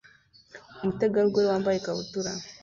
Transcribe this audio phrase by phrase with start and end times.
[0.81, 2.31] Umutegarugori wambaye ikabutura